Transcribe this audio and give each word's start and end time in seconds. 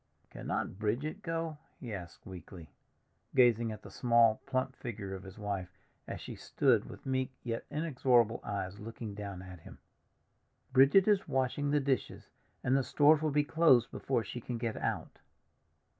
"Cannot 0.31 0.79
Bridget 0.79 1.21
go?" 1.21 1.59
he 1.79 1.93
asked 1.93 2.25
weakly, 2.25 2.71
gazing 3.35 3.71
at 3.71 3.83
the 3.83 3.91
small, 3.91 4.41
plump 4.47 4.75
figure 4.75 5.13
of 5.13 5.21
his 5.21 5.37
wife, 5.37 5.77
as 6.07 6.19
she 6.19 6.33
stood 6.33 6.89
with 6.89 7.05
meek 7.05 7.31
yet 7.43 7.67
inexorable 7.69 8.39
eyes 8.43 8.79
looking 8.79 9.13
down 9.13 9.43
at 9.43 9.59
him. 9.59 9.77
"Bridget 10.73 11.07
is 11.07 11.27
washing 11.27 11.69
the 11.69 11.79
dishes, 11.79 12.31
and 12.63 12.75
the 12.75 12.81
stores 12.83 13.21
will 13.21 13.29
be 13.29 13.43
closed 13.43 13.91
before 13.91 14.23
she 14.23 14.41
can 14.41 14.57
get 14.57 14.75
out." 14.75 15.19